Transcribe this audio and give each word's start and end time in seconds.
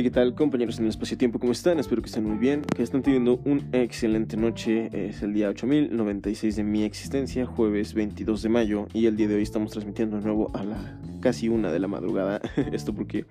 ¿qué 0.00 0.10
tal 0.10 0.34
compañeros 0.34 0.78
en 0.78 0.84
el 0.84 0.90
espacio-tiempo? 0.90 1.38
¿Cómo 1.38 1.52
están? 1.52 1.78
Espero 1.78 2.00
que 2.00 2.06
estén 2.06 2.24
muy 2.24 2.38
bien, 2.38 2.62
que 2.62 2.82
estén 2.82 3.02
teniendo 3.02 3.40
una 3.44 3.62
excelente 3.72 4.38
noche. 4.38 4.88
Es 4.90 5.22
el 5.22 5.34
día 5.34 5.50
8096 5.50 6.56
de 6.56 6.64
mi 6.64 6.84
existencia, 6.84 7.44
jueves 7.44 7.92
22 7.92 8.40
de 8.40 8.48
mayo, 8.48 8.86
y 8.94 9.04
el 9.04 9.16
día 9.16 9.28
de 9.28 9.34
hoy 9.34 9.42
estamos 9.42 9.70
transmitiendo 9.72 10.16
de 10.16 10.22
nuevo 10.22 10.50
a 10.54 10.64
la 10.64 10.98
casi 11.22 11.48
una 11.48 11.72
de 11.72 11.78
la 11.78 11.88
madrugada. 11.88 12.42
Esto 12.72 12.92
porque, 12.92 13.24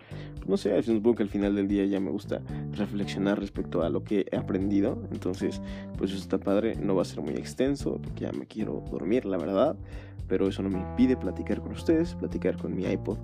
no 0.48 0.58
sé, 0.58 0.82
supongo 0.82 1.18
que 1.18 1.24
al 1.24 1.30
final 1.30 1.56
del 1.56 1.68
día 1.68 1.86
ya 1.86 2.00
me 2.00 2.10
gusta 2.10 2.42
reflexionar 2.72 3.40
respecto 3.40 3.84
a 3.84 3.90
lo 3.90 4.04
que 4.04 4.26
he 4.32 4.38
aprendido. 4.38 4.98
Entonces, 5.12 5.62
pues 5.98 6.12
eso 6.12 6.20
está 6.20 6.40
padre, 6.40 6.76
no 6.76 6.96
va 6.96 7.04
a 7.04 7.06
ser 7.06 7.22
muy 7.22 7.36
extenso, 7.36 8.00
porque 8.02 8.22
ya 8.22 8.32
me 8.32 8.48
quiero 8.48 8.84
dormir, 8.90 9.26
la 9.26 9.38
verdad 9.38 9.78
pero 10.28 10.48
eso 10.48 10.64
no 10.64 10.70
me 10.70 10.80
impide 10.80 11.18
platicar 11.18 11.60
con 11.60 11.74
ustedes, 11.74 12.16
platicar 12.16 12.56
con 12.56 12.74
mi 12.74 12.86
iPod 12.86 13.18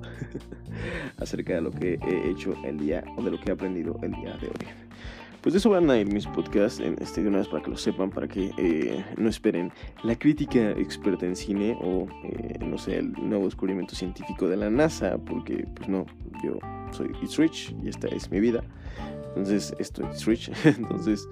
acerca 1.17 1.53
de 1.53 1.61
lo 1.61 1.71
que 1.71 1.97
he 2.05 2.29
hecho 2.29 2.53
el 2.65 2.77
día 2.79 3.01
o 3.15 3.23
de 3.23 3.31
lo 3.31 3.39
que 3.39 3.49
he 3.49 3.53
aprendido 3.53 3.97
el 4.01 4.11
día 4.11 4.35
de 4.41 4.47
hoy. 4.47 4.67
Pues 5.41 5.53
de 5.53 5.59
eso 5.59 5.69
van 5.69 5.89
a 5.89 5.97
ir 5.97 6.11
mis 6.11 6.27
podcasts, 6.27 6.79
en 6.79 6.95
este, 6.99 7.21
de 7.21 7.29
una 7.29 7.37
vez 7.37 7.47
para 7.47 7.63
que 7.63 7.69
lo 7.69 7.77
sepan, 7.77 8.09
para 8.09 8.27
que 8.27 8.51
eh, 8.57 9.05
no 9.17 9.29
esperen 9.29 9.71
la 10.03 10.17
crítica 10.17 10.71
experta 10.71 11.25
en 11.25 11.35
cine 11.35 11.77
o, 11.81 12.07
eh, 12.23 12.57
no 12.59 12.77
sé, 12.77 12.97
el 12.97 13.13
nuevo 13.13 13.45
descubrimiento 13.45 13.95
científico 13.95 14.47
de 14.47 14.57
la 14.57 14.69
NASA, 14.69 15.17
porque, 15.17 15.65
pues 15.75 15.87
no, 15.87 16.05
yo 16.43 16.57
soy 16.91 17.11
It's 17.21 17.37
Rich 17.37 17.75
y 17.83 17.89
esta 17.89 18.07
es 18.07 18.29
mi 18.31 18.39
vida. 18.39 18.63
Entonces, 19.29 19.73
esto 19.77 20.09
es 20.09 20.25
Rich. 20.25 20.51
Entonces, 20.65 21.27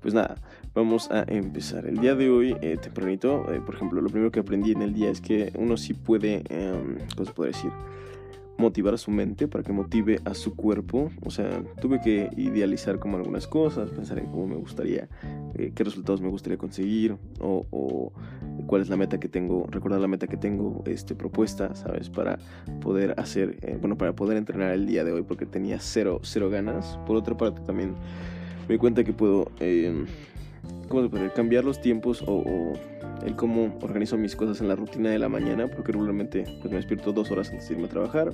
pues 0.00 0.14
nada, 0.14 0.36
vamos 0.74 1.10
a 1.10 1.24
empezar. 1.26 1.86
El 1.86 1.98
día 1.98 2.14
de 2.14 2.30
hoy, 2.30 2.56
eh, 2.60 2.76
tempranito, 2.80 3.52
eh, 3.52 3.60
por 3.60 3.74
ejemplo, 3.74 4.00
lo 4.00 4.08
primero 4.08 4.30
que 4.30 4.40
aprendí 4.40 4.72
en 4.72 4.82
el 4.82 4.94
día 4.94 5.10
es 5.10 5.20
que 5.20 5.52
uno 5.56 5.76
sí 5.76 5.92
puede, 5.92 6.44
eh, 6.48 6.72
¿cómo 7.16 7.26
se 7.26 7.32
puede 7.32 7.50
decir? 7.50 7.72
Motivar 8.58 8.92
a 8.92 8.98
su 8.98 9.10
mente 9.10 9.48
para 9.48 9.64
que 9.64 9.72
motive 9.72 10.20
a 10.24 10.34
su 10.34 10.54
cuerpo. 10.54 11.10
O 11.24 11.30
sea, 11.30 11.62
tuve 11.80 12.00
que 12.00 12.30
idealizar 12.36 12.98
como 12.98 13.16
algunas 13.16 13.46
cosas, 13.46 13.90
pensar 13.90 14.18
en 14.18 14.26
cómo 14.26 14.48
me 14.48 14.56
gustaría, 14.56 15.08
eh, 15.54 15.72
qué 15.74 15.84
resultados 15.84 16.20
me 16.20 16.28
gustaría 16.28 16.58
conseguir 16.58 17.16
o, 17.40 18.12
cuál 18.66 18.82
es 18.82 18.90
la 18.90 18.96
meta 18.96 19.18
que 19.18 19.28
tengo, 19.28 19.66
recordar 19.70 20.00
la 20.00 20.08
meta 20.08 20.26
que 20.26 20.36
tengo 20.36 20.82
este, 20.86 21.14
propuesta, 21.14 21.74
¿sabes? 21.74 22.10
Para 22.10 22.38
poder 22.82 23.14
hacer, 23.16 23.78
bueno, 23.80 23.96
para 23.96 24.14
poder 24.14 24.36
entrenar 24.36 24.72
el 24.72 24.86
día 24.86 25.04
de 25.04 25.12
hoy 25.12 25.22
porque 25.22 25.46
tenía 25.46 25.78
cero, 25.80 26.20
cero 26.22 26.50
ganas. 26.50 26.98
Por 27.06 27.16
otra 27.16 27.36
parte 27.36 27.62
también 27.62 27.94
me 28.68 28.74
di 28.74 28.78
cuenta 28.78 29.04
que 29.04 29.14
puedo, 29.14 29.50
eh, 29.60 30.04
¿cómo 30.88 31.02
se 31.02 31.08
puede? 31.08 31.32
Cambiar 31.32 31.64
los 31.64 31.80
tiempos 31.80 32.22
o, 32.26 32.74
el 33.24 33.36
cómo 33.36 33.76
organizo 33.82 34.16
mis 34.16 34.36
cosas 34.36 34.60
en 34.60 34.68
la 34.68 34.76
rutina 34.76 35.10
de 35.10 35.18
la 35.18 35.28
mañana, 35.28 35.68
porque 35.68 35.92
regularmente 35.92 36.44
pues, 36.60 36.70
me 36.70 36.76
despierto 36.76 37.12
dos 37.12 37.30
horas 37.30 37.50
antes 37.50 37.68
de 37.68 37.74
irme 37.74 37.86
a 37.86 37.90
trabajar 37.90 38.30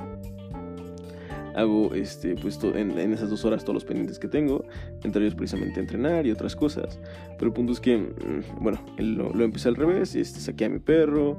hago 1.55 1.95
este, 1.95 2.35
pues, 2.37 2.59
en, 2.63 2.99
en, 2.99 3.13
esas 3.13 3.31
dos 3.31 3.45
horas 3.45 3.63
todos 3.65 3.75
los 3.75 3.85
pendientes 3.85 4.19
que 4.19 4.29
tengo, 4.29 4.65
entre 5.03 5.23
ellos 5.23 5.35
precisamente 5.35 5.81
entrenar 5.81 6.27
y 6.27 6.31
otras 6.31 6.57
cosas. 6.57 6.99
Pero 7.39 7.49
el 7.49 7.53
punto 7.53 7.73
es 7.73 7.81
que, 7.81 7.97
mm, 7.97 8.63
bueno, 8.63 8.81
lo, 8.99 9.33
lo 9.33 9.45
empecé 9.45 9.69
al 9.69 9.77
revés, 9.77 10.15
este, 10.15 10.41
saqué 10.41 10.67
a 10.67 10.69
mi 10.69 10.79
perro, 10.79 11.39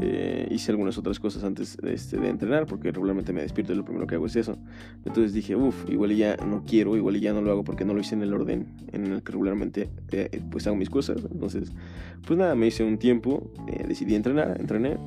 eh, 0.00 0.48
hice 0.50 0.70
algunas 0.70 0.98
otras 0.98 1.18
cosas 1.20 1.44
antes 1.44 1.76
este, 1.82 2.16
de 2.16 2.28
entrenar, 2.28 2.66
porque 2.66 2.90
regularmente 2.90 3.32
me 3.32 3.42
despierto 3.42 3.72
y 3.72 3.76
lo 3.76 3.84
primero 3.84 4.06
que 4.06 4.14
hago 4.14 4.26
es 4.26 4.36
eso. 4.36 4.58
Entonces 5.04 5.32
dije, 5.32 5.56
uff, 5.56 5.88
igual 5.88 6.14
ya 6.16 6.36
no 6.36 6.64
quiero, 6.66 6.96
igual 6.96 7.20
ya 7.20 7.32
no 7.32 7.40
lo 7.40 7.50
hago 7.50 7.64
porque 7.64 7.84
no 7.84 7.94
lo 7.94 8.00
hice 8.00 8.14
en 8.14 8.22
el 8.22 8.32
orden 8.32 8.66
en 8.92 9.06
el 9.06 9.22
que 9.22 9.32
regularmente 9.32 9.90
eh, 10.10 10.40
pues 10.50 10.66
hago 10.66 10.76
mis 10.76 10.90
cosas. 10.90 11.18
Entonces, 11.30 11.72
pues 12.26 12.38
nada, 12.38 12.54
me 12.54 12.66
hice 12.66 12.84
un 12.84 12.98
tiempo, 12.98 13.50
eh, 13.68 13.84
decidí 13.86 14.14
entrenar, 14.14 14.56
entrené 14.60 14.98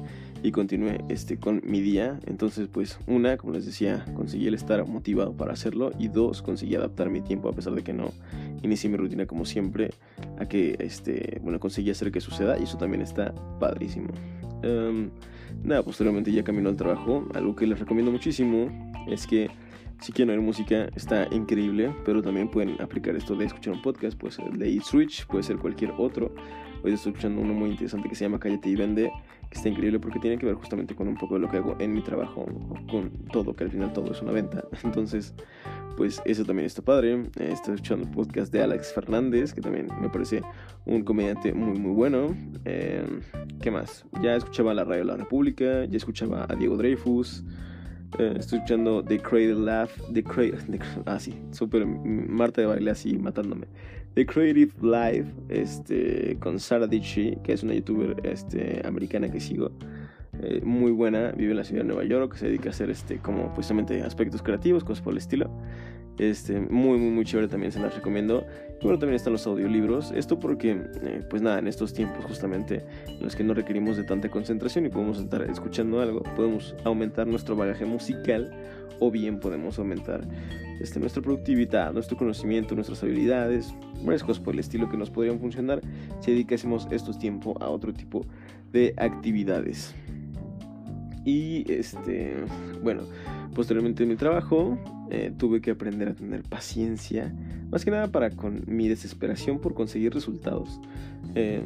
y 0.46 0.52
continué 0.52 1.04
este, 1.10 1.38
con 1.38 1.62
mi 1.66 1.82
día. 1.82 2.20
Entonces, 2.28 2.68
pues 2.72 3.00
una, 3.08 3.36
como 3.36 3.54
les 3.54 3.66
decía, 3.66 4.06
conseguí 4.14 4.46
el 4.46 4.54
estar 4.54 4.86
motivado 4.88 5.34
para 5.34 5.54
hacerlo 5.54 5.92
y 5.98 6.08
dos, 6.08 6.44
conseguí 6.44 6.76
adaptar 6.76 7.10
mi 7.10 7.22
tiempo 7.22 7.50
a 7.50 7.54
pesar 7.54 7.74
de 7.74 7.84
que 7.84 7.94
no 7.94 8.12
inicié 8.62 8.90
mi 8.90 8.98
rutina 8.98 9.26
como 9.26 9.46
siempre 9.46 9.90
a 10.38 10.46
que, 10.46 10.76
este, 10.80 11.40
bueno, 11.42 11.60
conseguí 11.60 11.90
hacer 11.90 12.12
que 12.12 12.22
suceda 12.22 12.60
y 12.60 12.64
eso 12.64 12.78
también 12.78 13.02
está 13.02 13.34
padrísimo. 13.60 14.10
Em, 14.62 15.10
nada, 15.64 15.82
posteriormente 15.82 16.32
ya 16.32 16.44
camino 16.44 16.70
al 16.70 16.76
trabajo. 16.76 17.28
Algo 17.34 17.56
que 17.56 17.66
les 17.66 17.80
recomiendo 17.80 18.12
muchísimo 18.12 18.70
es 19.08 19.26
que 19.26 19.50
si 20.00 20.12
quieren 20.12 20.36
oír 20.36 20.46
música 20.46 20.90
está 20.96 21.28
increíble, 21.32 21.92
pero 22.06 22.22
también 22.22 22.50
pueden 22.50 22.80
aplicar 22.80 23.16
esto 23.16 23.36
de 23.36 23.46
escuchar 23.46 23.74
un 23.74 23.82
podcast, 23.82 24.16
puede 24.16 24.34
ser 24.34 24.52
de 24.52 24.80
Switch, 24.82 25.26
puede 25.26 25.44
ser 25.44 25.58
cualquier 25.58 25.92
otro. 25.98 26.36
Hoy 26.86 26.94
estoy 26.94 27.14
escuchando 27.14 27.42
uno 27.42 27.56
muy 27.56 27.72
interesante 27.72 28.08
que 28.08 28.14
se 28.14 28.26
llama 28.26 28.40
Cállate 28.40 28.70
y 28.70 28.76
Vende, 28.76 29.12
que 29.50 29.58
está 29.58 29.70
increíble 29.70 30.00
porque 30.00 30.20
tiene 30.20 30.38
que 30.38 30.46
ver 30.46 30.54
justamente 30.54 30.94
con 30.94 31.08
un 31.08 31.18
poco 31.18 31.34
de 31.34 31.40
lo 31.40 31.50
que 31.50 31.58
hago 31.58 31.76
en 31.80 31.92
mi 31.92 32.04
trabajo, 32.04 32.46
con 32.88 33.10
todo, 33.32 33.56
que 33.56 33.64
al 33.64 33.72
final 33.72 33.92
todo 33.92 34.12
es 34.12 34.22
una 34.22 34.32
venta. 34.32 34.64
Entonces, 34.84 35.34
pues 35.98 36.22
eso 36.26 36.46
también 36.46 36.68
está 36.68 36.84
padre. 36.84 37.24
Estoy 37.40 37.74
escuchando 37.74 38.06
el 38.06 38.12
podcast 38.12 38.54
de 38.54 38.62
Alex 38.62 38.94
Fernández, 38.94 39.52
que 39.52 39.62
también 39.62 39.88
me 40.00 40.10
parece 40.10 40.44
un 40.86 41.02
comediante 41.02 41.56
muy, 41.56 41.80
muy 41.80 41.92
bueno. 41.92 42.38
Em, 42.66 43.22
¿Qué 43.64 43.72
más? 43.72 44.06
Ya 44.22 44.36
escuchaba 44.36 44.76
la 44.76 44.84
radio 44.84 45.06
la 45.06 45.18
República, 45.18 45.86
ya 45.86 45.98
escuchaba 45.98 46.46
a 46.48 46.54
Diego 46.54 46.78
Dreyfus. 46.78 47.44
Eh, 48.18 48.36
estoy 48.40 48.60
escuchando 48.60 49.04
The 49.04 49.20
Cradle 49.20 49.56
Laugh, 49.56 49.90
The 50.14 50.24
Cradle, 50.24 50.80
ah 51.06 51.20
sí, 51.20 51.38
súper 51.52 51.86
Marta 51.86 52.62
de 52.62 52.68
baile 52.68 52.92
así 52.92 53.18
matándome. 53.18 53.68
The 54.14 54.26
Creative 54.26 54.72
Life 54.82 55.30
este, 55.50 56.38
con 56.40 56.58
Sarah 56.58 56.88
Ditchy, 56.88 57.38
que 57.44 57.52
es 57.52 57.64
una 57.64 57.74
youtuber 57.74 58.16
este, 58.24 58.82
americana 58.86 59.30
que 59.30 59.42
sigo. 59.42 59.72
Eh, 60.42 60.62
muy 60.64 60.92
buena, 60.92 61.32
vive 61.32 61.52
en 61.52 61.58
la 61.58 61.64
ciudad 61.66 61.82
de 61.82 61.88
Nueva 61.88 62.06
York, 62.06 62.34
que 62.34 62.38
se 62.40 62.46
dedica 62.48 62.70
a 62.70 62.72
hacer 62.72 62.90
este, 62.90 63.18
como 63.18 63.54
precisamente 63.54 64.02
aspectos 64.02 64.42
creativos, 64.42 64.86
cosas 64.86 65.04
por 65.04 65.12
el 65.12 65.18
estilo. 65.18 65.50
Este, 66.18 66.60
muy, 66.60 66.98
muy, 66.98 67.10
muy 67.10 67.26
chévere 67.26 67.48
también 67.48 67.72
se 67.72 67.80
las 67.80 67.94
recomiendo. 67.94 68.46
Y 68.80 68.84
bueno, 68.84 69.00
también 69.00 69.16
están 69.16 69.34
los 69.34 69.46
audiolibros. 69.48 70.12
Esto 70.12 70.40
porque, 70.40 70.82
eh, 71.02 71.22
pues 71.30 71.42
nada, 71.42 71.60
en 71.60 71.68
estos 71.68 71.94
tiempos 71.94 72.26
justamente 72.26 72.86
en 73.08 73.24
los 73.24 73.36
que 73.36 73.44
no 73.44 73.54
requerimos 73.54 73.98
de 73.98 74.04
tanta 74.04 74.30
concentración 74.30 74.86
y 74.86 74.90
podemos 74.90 75.20
estar 75.20 75.42
escuchando 75.44 76.00
algo, 76.02 76.24
podemos 76.36 76.76
aumentar 76.84 77.28
nuestro 77.28 77.56
bagaje 77.56 77.86
musical 77.86 78.52
o 79.00 79.12
bien 79.12 79.40
podemos 79.40 79.78
aumentar 79.78 80.26
este, 80.80 81.00
nuestra 81.00 81.22
productividad, 81.22 81.94
nuestro 81.94 82.18
conocimiento, 82.18 82.76
nuestras 82.76 83.04
habilidades, 83.04 83.74
varias 84.04 84.24
cosas 84.24 84.42
por 84.44 84.54
el 84.54 84.60
estilo 84.60 84.90
que 84.90 84.98
nos 84.98 85.10
podrían 85.10 85.40
funcionar 85.40 85.82
si 86.20 86.32
dedicásemos 86.32 86.88
estos 86.92 87.18
tiempos 87.20 87.56
a 87.60 87.70
otro 87.70 87.94
tipo 87.94 88.26
de 88.72 88.94
actividades. 88.98 89.94
Y 91.26 91.70
este, 91.72 92.36
bueno, 92.84 93.04
posteriormente 93.56 94.04
en 94.04 94.10
mi 94.10 94.16
trabajo 94.16 94.78
eh, 95.10 95.32
tuve 95.38 95.62
que 95.62 95.72
aprender 95.72 96.10
a 96.10 96.16
tener 96.16 96.44
paciencia, 96.44 97.34
más 97.70 97.86
que 97.86 97.92
nada 97.92 98.08
para 98.08 98.32
con 98.32 98.64
mi 98.68 98.88
desesperación 98.88 99.60
por 99.60 99.74
conseguir 99.74 100.14
resultados. 100.14 100.80
Eh, 101.36 101.62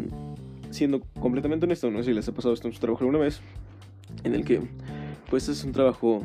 siendo 0.71 1.01
completamente 1.19 1.65
honesto, 1.65 1.89
no 1.89 1.99
sé 1.99 2.05
si 2.05 2.13
les 2.13 2.27
ha 2.27 2.33
pasado 2.33 2.53
esto 2.53 2.67
en 2.67 2.73
su 2.73 2.79
trabajo 2.79 3.03
alguna 3.03 3.19
vez, 3.19 3.41
en 4.23 4.35
el 4.35 4.43
que 4.43 4.61
pues 5.29 5.47
es 5.47 5.63
un 5.63 5.71
trabajo 5.71 6.21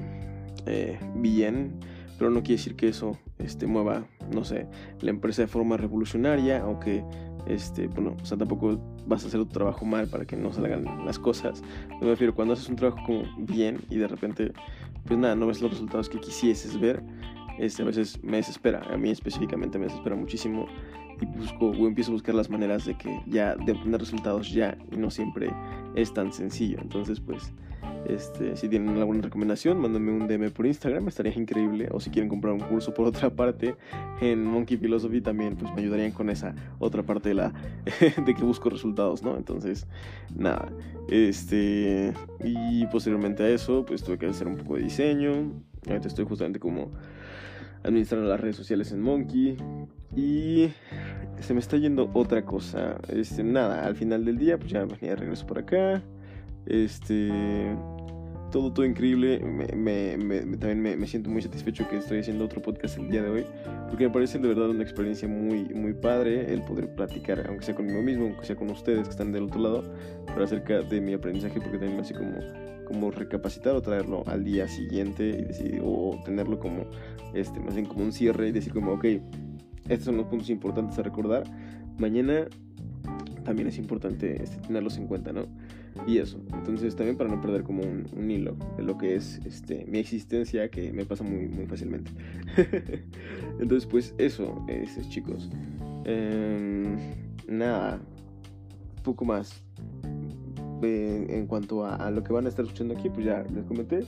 eh, 0.67 0.99
bien, 1.17 1.73
pero 2.19 2.31
no 2.31 2.43
quiere 2.43 2.57
decir 2.57 2.75
que 2.75 2.89
eso 2.89 3.19
este, 3.39 3.67
mueva, 3.67 4.07
no 4.33 4.45
sé, 4.45 4.67
la 5.01 5.11
empresa 5.11 5.43
de 5.43 5.49
forma 5.49 5.77
revolucionaria 5.77 6.67
o 6.67 6.81
que, 6.81 7.05
este, 7.47 7.89
bueno, 7.89 8.17
o 8.23 8.25
sea, 8.25 8.37
tampoco 8.37 8.79
vas 9.07 9.25
a 9.25 9.29
hacer 9.29 9.41
tu 9.41 9.47
trabajo 9.47 9.85
mal 9.85 10.09
para 10.09 10.25
que 10.25 10.37
no 10.37 10.53
salgan 10.53 11.05
las 11.05 11.19
cosas. 11.19 11.63
Me 12.01 12.07
refiero 12.07 12.35
cuando 12.35 12.55
haces 12.55 12.69
un 12.69 12.77
trabajo 12.77 13.03
como 13.05 13.25
bien 13.39 13.81
y 13.91 13.97
de 13.97 14.09
repente, 14.09 14.53
pues 15.05 15.19
nada, 15.19 15.35
no 15.35 15.47
ves 15.47 15.61
los 15.61 15.71
resultados 15.71 16.09
que 16.09 16.19
quisieses 16.19 16.79
ver, 16.79 17.03
este, 17.59 17.83
a 17.83 17.87
veces 17.87 18.23
me 18.23 18.39
desespera, 18.39 18.83
a 18.93 18.97
mí 18.97 19.11
específicamente 19.11 19.79
me 19.79 19.85
desespera 19.87 20.17
muchísimo 20.17 20.67
y 21.21 21.27
busco 21.27 21.67
o 21.67 21.87
empiezo 21.87 22.11
a 22.11 22.15
buscar 22.15 22.35
las 22.35 22.51
maneras 22.51 22.85
de 22.85 22.97
que 22.97 23.21
ya, 23.27 23.55
de 23.55 23.73
obtener 23.73 24.01
resultados 24.01 24.51
ya 24.51 24.77
y 24.91 24.97
no 24.97 25.11
siempre 25.11 25.51
es 25.95 26.13
tan 26.13 26.33
sencillo. 26.33 26.79
Entonces, 26.81 27.21
pues, 27.21 27.53
este, 28.07 28.57
si 28.57 28.69
tienen 28.69 28.97
alguna 28.99 29.23
recomendación, 29.23 29.79
mándenme 29.79 30.13
un 30.13 30.29
DM 30.29 30.51
por 30.51 30.67
Instagram, 30.67 31.09
estaría 31.09 31.33
increíble. 31.35 31.89
O 31.91 32.01
si 32.01 32.11
quieren 32.11 32.29
comprar 32.29 32.53
un 32.53 32.61
curso 32.61 32.93
por 32.93 33.07
otra 33.09 33.31
parte 33.31 33.77
en 34.21 34.45
Monkey 34.45 34.77
Philosophy 34.77 35.21
también, 35.21 35.57
pues 35.57 35.73
me 35.75 35.81
ayudarían 35.81 36.13
con 36.13 36.31
esa 36.31 36.55
otra 36.79 37.03
parte 37.03 37.31
de 37.31 37.35
la 37.35 37.53
de 38.25 38.35
que 38.35 38.43
busco 38.43 38.71
resultados, 38.71 39.23
¿no? 39.23 39.37
Entonces, 39.37 39.87
nada. 40.35 40.71
Este, 41.09 42.13
y 42.43 42.87
posteriormente 42.87 43.43
a 43.43 43.49
eso, 43.49 43.85
pues 43.87 44.03
tuve 44.03 44.19
que 44.19 44.27
hacer 44.27 44.47
un 44.47 44.57
poco 44.57 44.77
de 44.77 44.83
diseño. 44.83 45.53
Ahorita 45.87 46.09
estoy 46.09 46.25
justamente 46.25 46.59
como 46.59 46.91
administrando 47.83 48.29
las 48.29 48.41
redes 48.41 48.57
sociales 48.57 48.93
en 48.93 49.01
Monkey. 49.01 49.57
Y 50.17 50.71
se 51.41 51.55
me 51.55 51.61
está 51.61 51.77
yendo 51.77 52.11
otra 52.15 52.45
cosa. 52.45 52.99
Este, 53.09 53.43
nada, 53.43 53.85
al 53.85 53.97
final 53.97 54.25
del 54.25 54.39
día, 54.39 54.59
pues 54.59 54.71
ya 54.71 54.85
venía 54.85 55.11
de 55.11 55.17
regreso 55.17 55.47
por 55.47 55.59
acá. 55.59 56.03
Este. 56.67 57.31
Todo, 58.51 58.73
todo 58.73 58.87
increíble. 58.87 59.41
Me, 59.41 60.17
también 60.59 60.99
me, 61.01 61.07
siento 61.09 61.29
muy 61.29 61.43
satisfecho 61.43 61.89
que 61.89 61.97
estoy 61.97 62.21
haciendo 62.21 62.45
otro 62.45 62.63
podcast 62.63 62.99
el 62.99 63.11
día 63.11 63.23
de 63.23 63.31
hoy. 63.31 63.47
Porque 63.89 64.07
me 64.07 64.13
parece 64.13 64.39
de 64.39 64.47
verdad 64.47 64.71
una 64.71 64.83
experiencia 64.83 65.27
muy, 65.27 65.65
muy 65.75 65.93
padre 65.93 66.53
el 66.53 66.63
poder 66.63 66.95
platicar, 66.95 67.45
aunque 67.49 67.65
sea 67.65 67.75
conmigo 67.75 68.01
mismo, 68.01 68.27
aunque 68.27 68.47
sea 68.47 68.55
con 68.55 68.71
ustedes 68.71 69.05
que 69.05 69.11
están 69.11 69.33
del 69.33 69.45
otro 69.45 69.61
lado, 69.61 69.83
pero 70.27 70.45
acerca 70.45 70.83
de 70.83 71.01
mi 71.01 71.15
aprendizaje, 71.15 71.61
porque 71.61 71.79
también 71.79 71.97
me 71.97 72.03
hace 72.03 72.15
como 72.15 72.39
como 72.85 73.11
recapacitar 73.11 73.75
o 73.75 73.83
traerlo 73.83 74.23
al 74.27 74.45
día 74.45 74.69
siguiente 74.69 75.29
y 75.29 75.45
decir, 75.45 75.81
o 75.83 76.21
tenerlo 76.25 76.59
como, 76.59 76.87
este, 77.33 77.61
más 77.61 77.75
bien 77.75 77.87
como 77.87 78.05
un 78.05 78.13
cierre 78.13 78.49
y 78.49 78.53
decir 78.53 78.73
como, 78.73 78.93
ok, 78.93 79.05
estos 79.89 80.05
son 80.05 80.17
los 80.17 80.27
puntos 80.27 80.51
importantes 80.51 80.99
a 80.99 81.03
recordar. 81.03 81.45
Mañana 81.99 82.47
también 83.45 83.69
es 83.69 83.79
importante 83.79 84.43
este, 84.43 84.57
tenerlos 84.59 84.97
en 84.97 85.07
cuenta, 85.07 85.33
¿no? 85.33 85.47
Y 86.07 86.19
eso, 86.19 86.39
entonces 86.53 86.95
también 86.97 87.17
para 87.17 87.31
no 87.31 87.41
perder 87.41 87.63
como 87.63 87.83
un, 87.83 88.31
hilo 88.31 88.57
de 88.77 88.83
lo 88.83 88.99
que 88.99 89.15
es 89.15 89.41
este, 89.47 89.87
mi 89.87 89.99
existencia, 89.99 90.69
que 90.69 90.93
me 90.93 91.05
pasa 91.05 91.25
muy, 91.25 91.49
muy 91.49 91.67
fácilmente. 91.67 92.11
entonces, 93.61 93.87
pues 93.87 94.15
eso, 94.19 94.65
es, 94.69 95.09
chicos. 95.09 95.49
Em, 96.05 96.97
nada, 97.49 98.01
poco 99.03 99.25
más. 99.25 99.63
en 100.83 101.47
cuanto 101.47 101.87
a, 101.87 101.97
a, 101.97 102.11
lo 102.11 102.23
que 102.23 102.33
van 102.33 102.47
a 102.47 102.49
estar 102.49 102.65
escuchando 102.65 102.95
aquí, 102.95 103.09
pues 103.09 103.25
ya 103.25 103.45
les 103.55 103.65
comenté. 103.65 104.05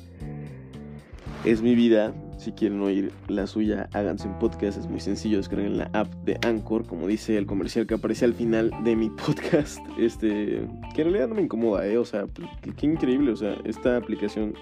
Es 1.45 1.63
mi 1.63 1.75
vida, 1.75 2.13
si 2.37 2.53
quieren 2.53 2.81
oír 2.81 3.13
la 3.29 3.47
suya, 3.47 3.89
háganse 3.93 4.29
un 4.29 4.39
podcast. 4.39 4.79
Es 4.79 4.89
muy 4.89 5.01
sencillo, 5.01 5.39
descarguen 5.39 5.79
la 5.79 5.91
app 5.93 6.13
de 6.25 6.39
Anchor, 6.47 6.87
como 6.87 7.07
dice 7.07 7.39
el 7.39 7.47
comercial 7.47 7.87
que 7.87 7.95
aparece 7.95 8.25
al 8.25 8.35
final 8.35 8.71
de 8.85 8.97
mi 8.97 9.11
podcast. 9.27 9.79
Este, 9.99 10.67
que 10.95 11.03
en 11.03 11.09
realidad 11.09 11.29
no 11.29 11.35
me 11.35 11.43
incomoda, 11.43 11.87
¿eh? 11.87 11.99
O 11.99 12.05
sea, 12.05 12.27
pues, 12.27 12.49
qué, 12.77 12.87
increíble. 12.87 13.33
O 13.33 13.37
sea, 13.37 13.57
esta 13.65 13.97
aplicación 13.97 14.55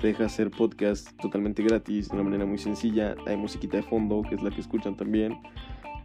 te 0.00 0.08
deja 0.08 0.24
hacer 0.24 0.50
podcast 0.50 1.10
totalmente 1.20 1.62
gratis, 1.62 2.08
de 2.08 2.14
una 2.14 2.24
manera 2.24 2.46
muy 2.46 2.58
sencilla. 2.58 3.14
Hay 3.26 3.36
musiquita 3.36 3.76
de 3.76 3.82
fondo, 3.82 4.22
que 4.28 4.34
es 4.34 4.42
la 4.42 4.50
que 4.50 4.60
escuchan 4.60 4.96
también. 4.96 5.38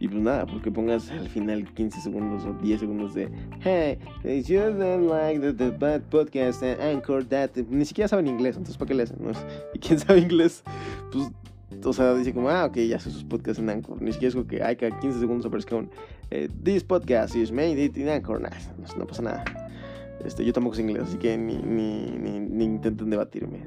Y 0.04 0.08
pues 0.08 0.22
nada, 0.22 0.44
porque 0.44 0.70
pongas 0.70 1.10
al 1.10 1.30
final 1.30 1.64
15 1.72 1.98
segundos 1.98 2.44
o 2.44 2.52
10 2.52 2.78
segundos 2.78 3.14
de 3.14 3.30
Hey, 3.62 3.98
you 4.46 4.60
don't 4.60 5.08
like 5.08 5.40
the, 5.54 5.70
bad 5.70 6.02
podcast 6.10 6.62
and 6.62 6.78
anchor 6.78 7.24
that. 7.24 7.56
Ni 7.70 7.86
siquiera 7.86 8.06
saben 8.06 8.26
inglés, 8.26 8.54
entonces 8.58 8.76
¿para 8.76 8.88
qué 8.88 8.94
le 8.96 9.04
hacen? 9.04 9.16
¿no? 9.18 9.30
Y 9.72 9.78
quién 9.78 9.98
sabe 9.98 10.20
inglés, 10.20 10.62
pues, 11.10 11.30
o 11.82 11.92
sea, 11.94 12.12
dice 12.12 12.34
como, 12.34 12.50
ah, 12.50 12.66
ok, 12.66 12.76
ya 12.80 12.96
hace 12.96 13.10
sus 13.10 13.24
podcasts 13.24 13.58
en 13.62 13.70
Anchor. 13.70 14.02
Ni 14.02 14.12
siquiera 14.12 14.28
es 14.28 14.34
como 14.34 14.46
que 14.46 14.62
hay 14.62 14.76
cada 14.76 15.00
15 15.00 15.18
segundos 15.18 15.46
aparezca 15.46 15.74
un 15.74 15.88
eh, 16.30 16.50
This 16.62 16.84
podcast 16.84 17.34
is 17.34 17.50
made 17.50 17.82
it 17.82 17.96
in 17.96 18.10
Anchor. 18.10 18.38
Nah, 18.42 18.50
no, 18.98 19.06
pasa 19.06 19.22
nada. 19.22 19.42
Este, 20.22 20.44
yo 20.44 20.52
tampoco 20.52 20.76
sé 20.76 20.82
inglés, 20.82 21.04
así 21.04 21.16
que 21.16 21.38
ni, 21.38 21.56
ni, 21.56 22.10
ni, 22.10 22.40
ni 22.40 22.64
intenten 22.64 23.08
debatirme. 23.08 23.60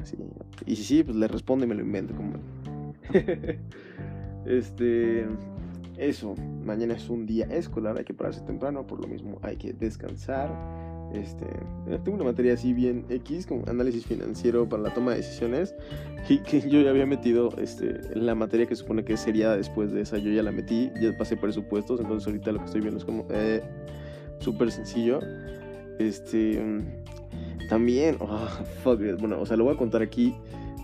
Y 0.68 0.76
si 0.76 0.84
sí, 0.84 1.04
pues 1.04 1.18
le 1.18 1.28
respondo 1.28 1.66
y 1.66 1.68
me 1.68 1.74
lo 1.74 1.82
invento. 1.82 2.14
Como... 2.14 2.34
este 4.46 5.26
eso, 5.98 6.36
mañana 6.64 6.94
es 6.96 7.10
un 7.10 7.26
día 7.26 7.46
escolar, 7.46 7.98
hay 7.98 8.04
que 8.04 8.14
pararse 8.14 8.42
temprano, 8.42 8.86
por 8.86 9.00
lo 9.02 9.08
mismo 9.08 9.40
hay 9.42 9.58
que 9.58 9.74
descansar. 9.74 10.52
Este, 11.14 11.46
eh, 11.88 12.00
tengo 12.04 12.16
una 12.16 12.26
materia 12.26 12.54
así 12.54 12.74
bien 12.74 13.06
X, 13.10 13.46
como 13.46 13.64
análisis 13.68 14.06
financiero 14.06 14.68
para 14.68 14.84
la 14.84 14.94
toma 14.94 15.12
de 15.12 15.18
decisiones, 15.18 15.74
y 16.28 16.40
que 16.40 16.62
yo 16.70 16.82
ya 16.82 16.90
había 16.90 17.06
metido 17.06 17.50
este, 17.58 18.00
la 18.14 18.36
materia 18.36 18.66
que 18.66 18.76
supone 18.76 19.06
que 19.06 19.16
sería 19.16 19.56
después 19.56 19.92
de 19.92 20.02
esa, 20.02 20.18
yo 20.18 20.32
ya 20.32 20.44
la 20.44 20.52
metí, 20.52 20.92
ya 21.02 21.18
pasé 21.18 21.38
presupuestos, 21.38 22.02
entonces 22.02 22.28
ahorita 22.28 22.52
lo 22.52 22.60
que 22.60 22.66
estoy 22.66 22.82
viendo 22.82 23.00
es 23.00 23.06
como 23.06 23.26
eh, 23.30 23.62
súper 24.40 24.72
sencillo. 24.72 25.20
Este, 25.98 26.62
también, 27.70 28.18
oh, 28.20 28.48
fuck 28.84 29.00
bueno, 29.20 29.42
o 29.42 29.46
sea, 29.46 29.58
lo 29.58 29.64
voy 29.64 29.76
a 29.76 29.78
contar 29.78 30.02
aquí 30.02 30.36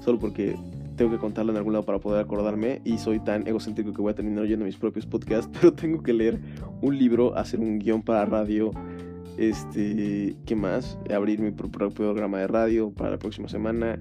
solo 0.04 0.20
porque 0.20 0.56
tengo 0.96 1.12
que 1.12 1.18
contarlo 1.18 1.52
en 1.52 1.58
algún 1.58 1.74
lado 1.74 1.86
para 1.86 2.00
poder 2.00 2.24
acordarme 2.24 2.82
y 2.84 2.98
soy 2.98 3.20
tan 3.20 3.48
egocéntrico 3.48 3.94
que 3.94 4.02
voy 4.02 4.12
a 4.12 4.16
terminar 4.16 4.44
oyendo 4.44 4.66
mis 4.66 4.78
propios 4.78 5.06
podcasts, 5.06 5.50
pero 5.60 5.74
tengo 5.74 6.02
que 6.04 6.14
leer 6.14 6.40
un 6.82 6.98
libro, 6.98 7.36
hacer 7.36 7.60
un 7.60 7.80
guion 7.80 8.02
para 8.02 8.26
radio, 8.26 8.72
este, 9.38 10.36
¿qué 10.46 10.56
más? 10.56 10.98
Abrir 11.14 11.40
mi 11.40 11.52
propio 11.52 11.90
programa 11.90 12.40
de 12.40 12.48
radio 12.48 12.92
para 12.92 13.12
la 13.12 13.20
próxima 13.20 13.48
semana, 13.48 14.00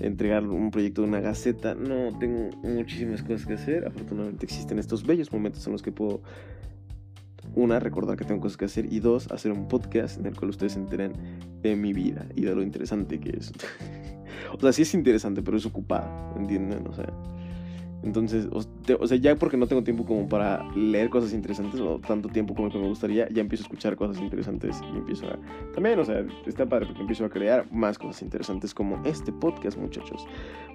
entregar 0.00 0.46
un 0.46 0.70
proyecto 0.70 1.02
de 1.02 1.08
una 1.08 1.20
gaceta. 1.20 1.74
No, 1.74 2.16
tengo 2.18 2.50
muchísimas 2.62 3.22
cosas 3.22 3.46
que 3.46 3.54
hacer. 3.54 3.86
Afortunadamente 3.86 4.44
existen 4.44 4.78
estos 4.78 5.06
bellos 5.06 5.32
momentos 5.32 5.66
en 5.66 5.72
los 5.72 5.82
que 5.82 5.92
puedo 5.92 6.20
una, 7.54 7.80
recordar 7.80 8.16
que 8.16 8.24
tengo 8.24 8.40
cosas 8.40 8.56
que 8.56 8.64
hacer 8.66 8.92
y 8.92 9.00
dos, 9.00 9.30
hacer 9.30 9.52
un 9.52 9.68
podcast 9.68 10.18
en 10.18 10.26
el 10.26 10.36
cual 10.36 10.50
ustedes 10.50 10.72
se 10.72 10.80
enteren 10.80 11.12
de 11.62 11.74
mi 11.74 11.92
vida 11.92 12.26
y 12.34 12.42
de 12.42 12.54
lo 12.54 12.62
interesante 12.62 13.18
que 13.18 13.30
es. 13.30 13.52
O 14.52 14.60
sea, 14.60 14.72
sí 14.72 14.82
es 14.82 14.94
interesante, 14.94 15.42
pero 15.42 15.56
es 15.56 15.66
ocupada, 15.66 16.32
¿entienden? 16.36 16.86
O 16.86 16.92
sea, 16.92 17.12
entonces, 18.06 18.46
o, 18.52 19.06
sea, 19.06 19.16
ya 19.16 19.34
porque 19.34 19.56
no 19.56 19.66
tengo 19.66 19.82
tiempo 19.82 20.04
como 20.04 20.28
para 20.28 20.62
leer 20.76 21.10
cosas 21.10 21.32
interesantes 21.32 21.80
o 21.80 21.98
tanto 21.98 22.28
tiempo 22.28 22.54
como 22.54 22.70
que 22.70 22.78
me 22.78 22.86
gustaría, 22.86 23.28
ya 23.30 23.40
empiezo 23.40 23.64
a 23.64 23.66
escuchar 23.66 23.96
cosas 23.96 24.22
interesantes 24.22 24.80
y 24.94 24.96
empiezo 24.96 25.26
a... 25.26 25.36
También, 25.72 25.98
o 25.98 26.04
sea, 26.04 26.24
está 26.46 26.66
padre 26.66 26.86
porque 26.86 27.00
empiezo 27.00 27.24
a 27.24 27.30
crear 27.30 27.66
más 27.72 27.98
cosas 27.98 28.22
interesantes 28.22 28.74
como 28.74 29.02
este 29.04 29.32
podcast, 29.32 29.76
muchachos. 29.76 30.24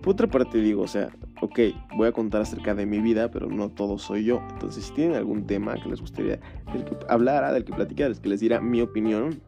Por 0.01 0.13
otra 0.13 0.27
parte 0.27 0.57
digo, 0.57 0.81
o 0.81 0.87
sea, 0.87 1.09
ok, 1.41 1.59
voy 1.95 2.09
a 2.09 2.11
contar 2.11 2.41
acerca 2.41 2.75
de 2.75 2.85
mi 2.85 2.99
vida, 2.99 3.31
pero 3.31 3.47
no 3.47 3.69
todo 3.69 3.97
soy 3.97 4.25
yo. 4.25 4.41
Entonces, 4.51 4.83
si 4.83 4.93
tienen 4.93 5.15
algún 5.15 5.45
tema 5.45 5.75
que 5.75 5.87
les 5.87 6.01
gustaría 6.01 6.39
del 6.73 6.83
que 6.83 6.97
hablara, 7.07 7.53
del 7.53 7.63
que 7.63 7.71
platicar, 7.71 8.13
que 8.13 8.27
les 8.27 8.41
diera 8.41 8.59
mi 8.59 8.81
opinión, 8.81 9.39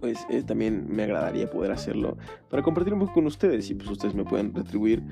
pues 0.00 0.26
eh, 0.30 0.42
también 0.42 0.86
me 0.88 1.04
agradaría 1.04 1.50
poder 1.50 1.72
hacerlo 1.72 2.16
para 2.48 2.62
compartir 2.62 2.94
un 2.94 3.00
poco 3.00 3.14
con 3.14 3.26
ustedes 3.26 3.68
y 3.70 3.74
pues 3.74 3.90
ustedes 3.90 4.14
me 4.14 4.24
pueden 4.24 4.54
retribuir 4.54 5.02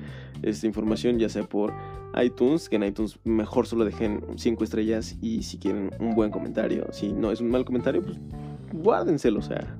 esta 0.41 0.65
información 0.65 1.19
ya 1.19 1.29
sea 1.29 1.43
por 1.43 1.73
iTunes, 2.21 2.69
que 2.69 2.77
en 2.77 2.83
iTunes 2.83 3.19
mejor 3.25 3.67
solo 3.67 3.83
dejen 3.83 4.23
5 4.35 4.63
estrellas 4.63 5.17
y 5.21 5.43
si 5.43 5.57
quieren 5.57 5.91
un 5.99 6.15
buen 6.15 6.31
comentario, 6.31 6.87
si 6.91 7.11
no 7.11 7.31
es 7.31 7.41
un 7.41 7.49
mal 7.49 7.65
comentario, 7.65 8.01
pues 8.01 8.17
guárdenselo, 8.71 9.39
o 9.39 9.43
sea, 9.43 9.77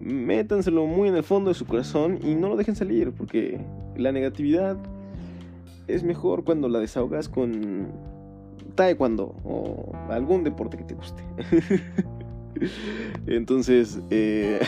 métanselo 0.00 0.86
muy 0.86 1.08
en 1.08 1.16
el 1.16 1.22
fondo 1.22 1.50
de 1.50 1.54
su 1.54 1.66
corazón 1.66 2.18
y 2.22 2.34
no 2.34 2.48
lo 2.48 2.56
dejen 2.56 2.76
salir 2.76 3.12
porque 3.12 3.60
la 3.96 4.12
negatividad 4.12 4.78
es 5.88 6.02
mejor 6.02 6.44
cuando 6.44 6.68
la 6.68 6.78
desahogas 6.78 7.28
con 7.28 7.88
taekwondo 8.76 9.34
o 9.44 9.92
algún 10.08 10.42
deporte 10.42 10.78
que 10.78 10.84
te 10.84 10.94
guste. 10.94 11.22
Entonces, 13.26 13.98
eh, 14.10 14.60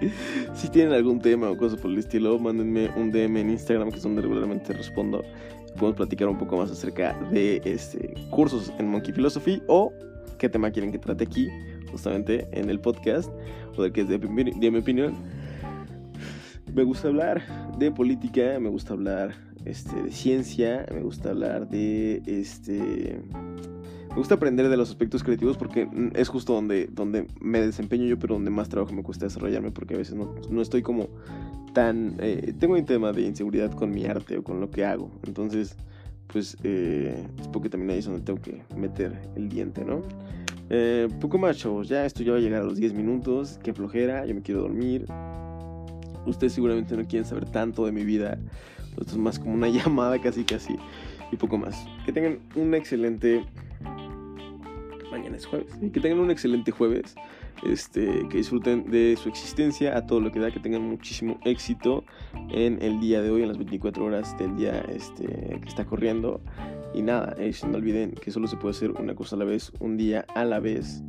si 0.54 0.68
tienen 0.68 0.92
algún 0.92 1.20
tema 1.20 1.50
o 1.50 1.56
cosas 1.56 1.80
por 1.80 1.90
el 1.90 1.98
estilo, 1.98 2.38
mándenme 2.38 2.90
un 2.96 3.10
DM 3.10 3.36
en 3.38 3.50
Instagram, 3.50 3.90
que 3.90 3.96
es 3.96 4.02
donde 4.02 4.22
regularmente 4.22 4.72
respondo. 4.72 5.22
Podemos 5.74 5.96
platicar 5.96 6.28
un 6.28 6.38
poco 6.38 6.56
más 6.56 6.70
acerca 6.70 7.18
de 7.30 7.60
este, 7.64 8.14
cursos 8.30 8.72
en 8.78 8.88
Monkey 8.88 9.12
Philosophy 9.12 9.62
o 9.68 9.92
qué 10.38 10.48
tema 10.48 10.70
quieren 10.70 10.92
que 10.92 10.98
trate 10.98 11.24
aquí, 11.24 11.48
justamente 11.90 12.48
en 12.52 12.70
el 12.70 12.80
podcast, 12.80 13.30
o 13.76 13.82
de 13.82 13.92
que 13.92 14.02
es 14.02 14.08
de, 14.08 14.18
de 14.18 14.70
mi 14.70 14.78
opinión. 14.78 15.14
Me 16.74 16.82
gusta 16.82 17.08
hablar 17.08 17.42
de 17.78 17.90
política, 17.90 18.58
me 18.60 18.68
gusta 18.68 18.94
hablar 18.94 19.34
este, 19.64 20.02
de 20.02 20.12
ciencia, 20.12 20.86
me 20.92 21.00
gusta 21.00 21.30
hablar 21.30 21.68
de 21.68 22.22
este 22.26 23.20
me 24.08 24.16
gusta 24.16 24.34
aprender 24.34 24.68
de 24.68 24.76
los 24.76 24.90
aspectos 24.90 25.22
creativos 25.22 25.56
porque 25.56 25.88
es 26.14 26.28
justo 26.28 26.54
donde, 26.54 26.88
donde 26.90 27.26
me 27.40 27.60
desempeño 27.60 28.06
yo, 28.06 28.18
pero 28.18 28.34
donde 28.34 28.50
más 28.50 28.68
trabajo 28.68 28.92
me 28.92 29.02
cuesta 29.02 29.26
desarrollarme 29.26 29.70
porque 29.70 29.94
a 29.94 29.98
veces 29.98 30.14
no, 30.14 30.34
no 30.50 30.62
estoy 30.62 30.82
como 30.82 31.08
tan... 31.74 32.16
Eh, 32.18 32.54
tengo 32.58 32.74
un 32.74 32.84
tema 32.84 33.12
de 33.12 33.22
inseguridad 33.22 33.70
con 33.72 33.90
mi 33.90 34.04
arte 34.06 34.38
o 34.38 34.42
con 34.42 34.60
lo 34.60 34.70
que 34.70 34.84
hago. 34.84 35.10
Entonces, 35.26 35.76
pues 36.26 36.56
eh, 36.62 37.26
es 37.40 37.48
porque 37.48 37.68
también 37.68 37.90
ahí 37.90 37.98
es 37.98 38.06
donde 38.06 38.20
tengo 38.20 38.40
que 38.40 38.62
meter 38.76 39.18
el 39.36 39.48
diente, 39.48 39.84
¿no? 39.84 40.02
Eh, 40.70 41.08
poco 41.20 41.38
más, 41.38 41.56
chavos. 41.56 41.88
Ya 41.88 42.04
esto 42.04 42.22
ya 42.22 42.32
va 42.32 42.38
a 42.38 42.40
llegar 42.40 42.62
a 42.62 42.64
los 42.64 42.76
10 42.76 42.92
minutos. 42.94 43.58
Qué 43.62 43.72
flojera, 43.72 44.26
yo 44.26 44.34
me 44.34 44.42
quiero 44.42 44.62
dormir. 44.62 45.06
Ustedes 46.26 46.52
seguramente 46.52 46.96
no 46.96 47.06
quieren 47.06 47.24
saber 47.24 47.46
tanto 47.46 47.86
de 47.86 47.92
mi 47.92 48.04
vida. 48.04 48.38
Esto 49.00 49.12
es 49.12 49.16
más 49.16 49.38
como 49.38 49.54
una 49.54 49.68
llamada 49.68 50.20
casi 50.20 50.44
casi. 50.44 50.76
Y 51.32 51.36
poco 51.36 51.58
más. 51.58 51.86
Que 52.04 52.12
tengan 52.12 52.38
un 52.54 52.74
excelente 52.74 53.44
mañana 55.10 55.36
es 55.36 55.46
jueves. 55.46 55.72
Y 55.80 55.90
que 55.90 56.00
tengan 56.00 56.20
un 56.20 56.30
excelente 56.30 56.70
jueves. 56.70 57.14
Este, 57.64 58.28
que 58.28 58.36
disfruten 58.36 58.88
de 58.88 59.16
su 59.16 59.28
existencia 59.28 59.96
a 59.96 60.06
todo 60.06 60.20
lo 60.20 60.30
que 60.30 60.38
da, 60.38 60.50
que 60.52 60.60
tengan 60.60 60.82
muchísimo 60.82 61.40
éxito 61.44 62.04
en 62.50 62.80
el 62.80 63.00
día 63.00 63.20
de 63.20 63.30
hoy, 63.30 63.42
en 63.42 63.48
las 63.48 63.58
24 63.58 64.04
horas 64.04 64.38
del 64.38 64.56
día 64.56 64.78
este, 64.88 65.26
que 65.26 65.68
está 65.68 65.84
corriendo. 65.84 66.40
Y 66.94 67.02
nada, 67.02 67.34
eh, 67.38 67.52
no 67.66 67.78
olviden 67.78 68.12
que 68.12 68.30
solo 68.30 68.46
se 68.46 68.56
puede 68.56 68.76
hacer 68.76 68.92
una 68.92 69.14
cosa 69.14 69.36
a 69.36 69.40
la 69.40 69.44
vez, 69.44 69.72
un 69.80 69.96
día 69.96 70.24
a 70.34 70.44
la 70.44 70.60
vez. 70.60 71.02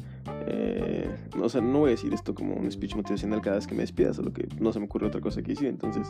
Eh, 0.51 1.07
o 1.41 1.47
sea, 1.47 1.61
no 1.61 1.79
voy 1.79 1.89
a 1.89 1.91
decir 1.91 2.13
esto 2.13 2.33
como 2.33 2.55
un 2.55 2.71
speech 2.71 2.95
motivacional 2.95 3.41
cada 3.41 3.57
vez 3.57 3.67
que 3.67 3.75
me 3.75 3.81
despida, 3.81 4.13
solo 4.13 4.33
que 4.33 4.47
no 4.59 4.73
se 4.73 4.79
me 4.79 4.85
ocurre 4.85 5.07
otra 5.07 5.21
cosa 5.21 5.41
que 5.41 5.49
decir. 5.49 5.67
Entonces, 5.67 6.07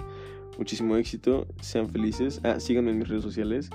muchísimo 0.58 0.96
éxito, 0.96 1.48
sean 1.62 1.90
felices. 1.90 2.40
Ah, 2.44 2.60
síganme 2.60 2.92
en 2.92 3.00
mis 3.00 3.10
redes 3.10 3.24
sociales. 3.24 3.70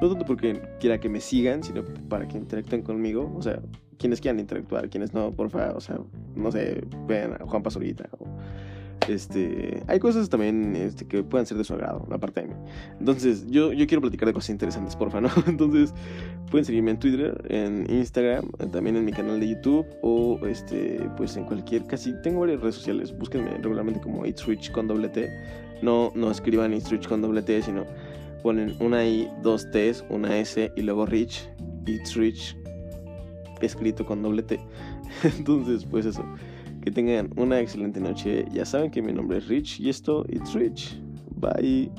No 0.00 0.08
tanto 0.08 0.24
porque 0.24 0.62
quiera 0.80 0.98
que 0.98 1.08
me 1.08 1.20
sigan, 1.20 1.62
sino 1.62 1.84
para 2.08 2.26
que 2.26 2.38
interactúen 2.38 2.82
conmigo. 2.82 3.32
O 3.36 3.42
sea, 3.42 3.60
quienes 3.98 4.20
quieran 4.20 4.40
interactuar, 4.40 4.88
quienes 4.88 5.12
no, 5.12 5.32
porfa, 5.32 5.72
o 5.72 5.80
sea, 5.80 5.98
no 6.34 6.50
sé, 6.50 6.82
vean 7.06 7.34
a 7.34 7.46
Juan 7.46 7.62
Pasorita 7.62 8.08
o 8.18 8.26
este, 9.08 9.82
hay 9.86 9.98
cosas 9.98 10.28
también 10.28 10.74
este, 10.76 11.06
que 11.06 11.22
puedan 11.22 11.46
ser 11.46 11.58
de 11.58 11.64
su 11.64 11.74
agrado, 11.74 12.06
aparte 12.10 12.42
de 12.42 12.48
mí. 12.48 12.54
Entonces, 12.98 13.46
yo, 13.48 13.70
quiero 13.70 14.00
platicar 14.00 14.26
de 14.28 14.34
cosas 14.34 14.50
interesantes, 14.50 14.96
porfa, 14.96 15.20
¿no? 15.20 15.30
Entonces, 15.46 15.94
pueden 16.50 16.64
seguirme 16.64 16.92
en 16.92 16.98
Twitter, 16.98 17.46
en 17.48 17.90
Instagram, 17.90 18.50
también 18.72 18.96
en 18.96 19.04
mi 19.04 19.12
canal 19.12 19.40
de 19.40 19.48
YouTube 19.48 19.86
o 20.02 20.38
este, 20.46 21.08
pues 21.16 21.36
en 21.36 21.44
cualquier, 21.44 21.86
casi 21.86 22.12
tengo 22.22 22.40
varias 22.40 22.60
redes 22.60 22.76
sociales. 22.76 23.16
Búsquenme 23.16 23.50
regularmente 23.58 24.00
como 24.00 24.24
Rich 24.24 24.70
con 24.72 24.88
doble 24.88 25.08
T. 25.08 25.28
No, 25.82 26.12
no 26.14 26.30
escriban 26.30 26.72
Rich 26.72 27.08
con 27.08 27.22
doble 27.22 27.42
T, 27.42 27.62
sino 27.62 27.84
ponen 28.42 28.76
una 28.80 29.04
I, 29.06 29.28
dos 29.42 29.70
T's, 29.70 30.04
una 30.08 30.38
S 30.38 30.72
y 30.76 30.82
luego 30.82 31.06
Rich. 31.06 31.48
It's 31.86 32.16
Rich 32.16 32.56
escrito 33.60 34.04
con 34.04 34.22
doble 34.22 34.42
T. 34.42 34.60
Entonces, 35.38 35.84
pues 35.84 36.06
eso. 36.06 36.24
Que 36.86 36.92
tengan 36.92 37.30
una 37.34 37.58
excelente 37.58 37.98
noche. 37.98 38.44
Ya 38.52 38.64
saben 38.64 38.92
que 38.92 39.02
mi 39.02 39.12
nombre 39.12 39.38
es 39.38 39.48
Rich 39.48 39.80
y 39.80 39.88
esto 39.88 40.24
It's 40.28 40.54
Rich. 40.54 40.96
Bye. 41.34 41.90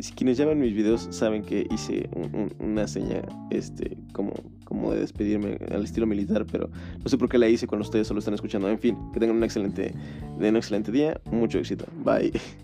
Si 0.00 0.12
quienes 0.12 0.36
ya 0.36 0.46
ven 0.46 0.58
mis 0.58 0.74
videos 0.74 1.06
saben 1.10 1.44
que 1.44 1.64
hice 1.72 2.10
una 2.58 2.88
seña 2.88 3.22
este 3.50 3.96
como, 4.12 4.32
como 4.64 4.92
de 4.92 4.98
despedirme 4.98 5.58
al 5.70 5.84
estilo 5.84 6.08
militar, 6.08 6.44
pero 6.50 6.68
no 7.04 7.08
sé 7.08 7.16
por 7.16 7.28
qué 7.28 7.38
la 7.38 7.48
hice 7.48 7.68
cuando 7.68 7.84
ustedes 7.84 8.08
solo 8.08 8.18
están 8.18 8.34
escuchando. 8.34 8.68
En 8.68 8.80
fin, 8.80 8.98
que 9.12 9.20
tengan 9.20 9.36
un 9.36 9.44
excelente, 9.44 9.94
un 10.38 10.56
excelente 10.56 10.90
día, 10.90 11.20
mucho 11.30 11.60
éxito. 11.60 11.86
Bye. 12.04 12.32